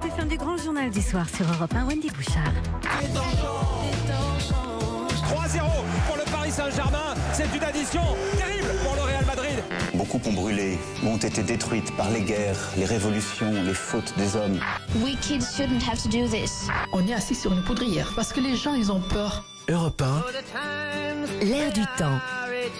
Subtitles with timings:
[0.00, 2.52] suite, fin du grand journal du soir sur Europe 1, Wendy Bouchard.
[2.82, 5.60] 3-0
[6.06, 7.14] pour le Paris Saint-Germain.
[7.32, 8.02] C'est une addition
[8.36, 9.62] terrible pour le Real Madrid.
[9.94, 14.58] Beaucoup ont brûlé, ont été détruites par les guerres, les révolutions, les fautes des hommes.
[15.02, 16.68] We kids shouldn't have to do this.
[16.92, 19.44] On est assis sur une poudrière parce que les gens, ils ont peur.
[19.68, 21.44] Europe 1.
[21.44, 22.18] L'air du temps.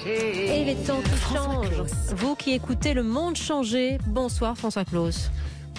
[0.07, 1.83] Et les temps qui changent.
[2.17, 5.31] Vous qui écoutez le monde changer, bonsoir François Claus.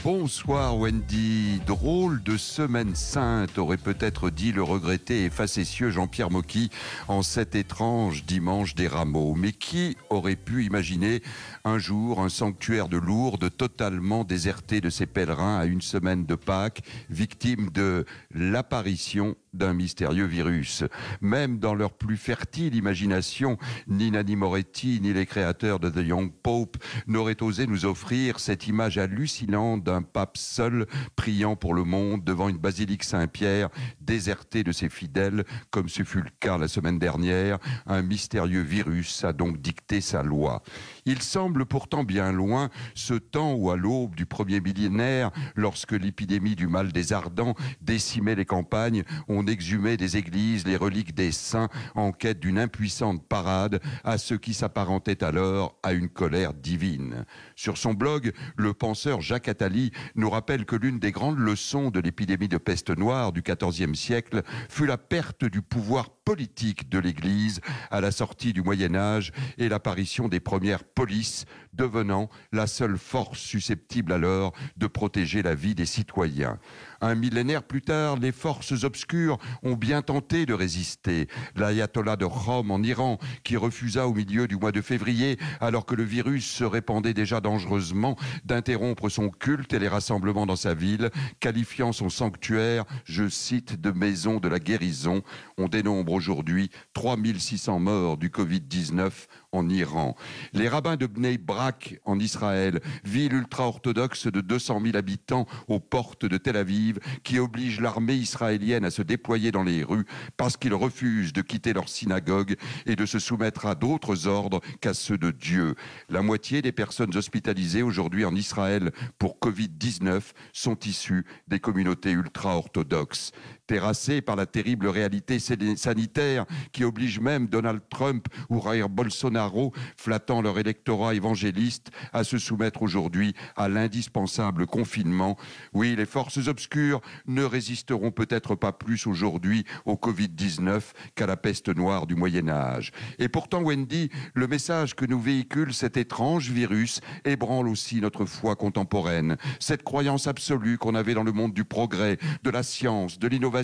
[0.06, 1.60] Bonsoir Wendy.
[1.66, 6.70] Drôle de semaine sainte, aurait peut-être dit le regretté et facétieux Jean-Pierre Mocky
[7.08, 9.34] en cet étrange dimanche des rameaux.
[9.34, 11.24] Mais qui aurait pu imaginer
[11.64, 16.36] un jour un sanctuaire de Lourdes totalement déserté de ses pèlerins à une semaine de
[16.36, 20.84] Pâques, victime de l'apparition d'un mystérieux virus?
[21.20, 26.32] Même dans leur plus fertile imagination, ni Nanni Moretti ni les créateurs de The Young
[26.44, 30.86] Pope n'auraient osé nous offrir cette image hallucinante d'un pape seul
[31.16, 33.70] priant pour le monde devant une basilique Saint-Pierre
[34.02, 37.60] désertée de ses fidèles, comme ce fut le cas la semaine dernière.
[37.86, 40.64] Un mystérieux virus a donc dicté sa loi.
[41.06, 46.56] Il semble pourtant bien loin ce temps où, à l'aube du premier millénaire, lorsque l'épidémie
[46.56, 51.70] du mal des ardents décimait les campagnes, on exhumait des églises les reliques des saints
[51.96, 57.26] en quête d'une impuissante parade à ce qui s'apparentait alors à une colère divine.
[57.56, 59.85] Sur son blog, le penseur Jacques Attali
[60.16, 64.44] nous rappelle que l'une des grandes leçons de l'épidémie de peste noire du XIVe siècle
[64.70, 69.70] fut la perte du pouvoir politique de l'Église à la sortie du Moyen Âge et
[69.70, 75.86] l'apparition des premières polices devenant la seule force susceptible alors de protéger la vie des
[75.86, 76.58] citoyens.
[77.02, 81.28] Un millénaire plus tard, les forces obscures ont bien tenté de résister.
[81.56, 85.94] L'ayatollah de Rome en Iran, qui refusa au milieu du mois de février, alors que
[85.94, 88.16] le virus se répandait déjà dangereusement,
[88.46, 93.92] d'interrompre son culte et les rassemblements dans sa ville, qualifiant son sanctuaire, je cite, de
[93.92, 95.22] maison de la guérison.
[95.58, 99.12] On dénombre aujourd'hui 3600 morts du Covid-19
[99.52, 100.16] en Iran.
[100.54, 106.26] Les rabbins de Bnei Brak en Israël, ville ultra-orthodoxe de 200 000 habitants aux portes
[106.26, 110.06] de Tel Aviv, qui oblige l'armée israélienne à se déployer dans les rues
[110.38, 112.56] parce qu'ils refusent de quitter leur synagogue
[112.86, 115.76] et de se soumettre à d'autres ordres qu'à ceux de Dieu.
[116.10, 120.22] La moitié des personnes hospitalisées aujourd'hui en Israël pour Covid-19
[120.54, 123.32] sont issues des communautés ultra-orthodoxes
[123.68, 130.60] terrassés par la terrible réalité sanitaire qui oblige même Donald Trump ou Bolsonaro, flattant leur
[130.60, 135.38] électorat évangéliste, à se soumettre aujourd'hui à l'indispensable confinement.
[135.74, 140.82] Oui, les forces obscures ne résisteront peut-être pas plus aujourd'hui au Covid-19
[141.16, 142.92] qu'à la peste noire du Moyen Âge.
[143.20, 148.56] Et pourtant, Wendy, le message que nous véhicule cet étrange virus ébranle aussi notre foi
[148.56, 153.28] contemporaine, cette croyance absolue qu'on avait dans le monde du progrès, de la science, de
[153.28, 153.55] l'innovation,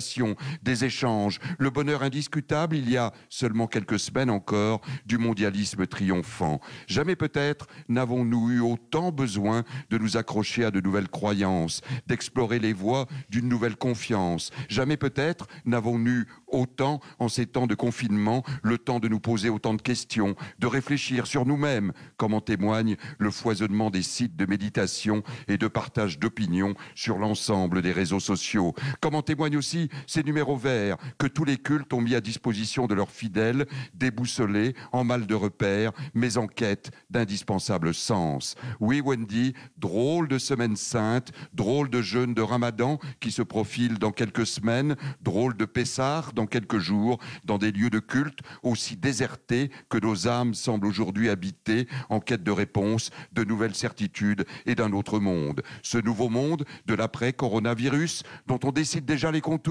[0.64, 6.60] des échanges, le bonheur indiscutable il y a seulement quelques semaines encore du mondialisme triomphant.
[6.88, 12.74] Jamais peut-être n'avons-nous eu autant besoin de nous accrocher à de nouvelles croyances, d'explorer les
[12.74, 14.52] voies d'une nouvelle confiance.
[14.70, 19.50] Jamais peut-être n'avons-nous eu autant en ces temps de confinement le temps de nous poser
[19.50, 24.46] autant de questions, de réfléchir sur nous-mêmes, comme en témoigne le foisonnement des sites de
[24.46, 30.24] méditation et de partage d'opinions sur l'ensemble des réseaux sociaux, comme en témoignent aussi ces
[30.24, 35.04] numéros verts que tous les cultes ont mis à disposition de leurs fidèles, déboussolés, en
[35.04, 38.56] mal de repère, mais en quête d'indispensable sens.
[38.80, 44.12] Oui, Wendy, drôle de semaine sainte, drôle de jeûne de Ramadan qui se profile dans
[44.12, 49.72] quelques semaines, drôle de Pessar dans quelques jours, dans des lieux de culte aussi désertés
[49.90, 54.92] que nos âmes semblent aujourd'hui habiter en quête de réponses, de nouvelles certitudes et d'un
[54.92, 55.62] autre monde.
[55.84, 59.71] Ce nouveau monde de l'après-coronavirus dont on décide déjà les contours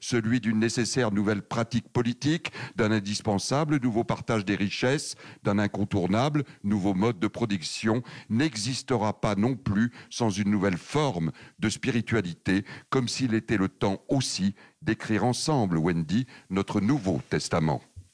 [0.00, 6.94] celui d'une nécessaire nouvelle pratique politique, d'un indispensable nouveau partage des richesses, d'un incontournable nouveau
[6.94, 13.34] mode de production, n'existera pas non plus sans une nouvelle forme de spiritualité, comme s'il
[13.34, 17.82] était le temps aussi d'écrire ensemble, Wendy, notre Nouveau Testament.